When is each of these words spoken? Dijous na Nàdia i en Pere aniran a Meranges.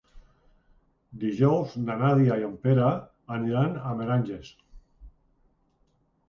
Dijous 1.23 1.75
na 1.81 1.97
Nàdia 1.99 2.37
i 2.43 2.45
en 2.47 2.55
Pere 2.63 2.87
aniran 3.37 3.77
a 3.91 3.93
Meranges. 4.01 4.51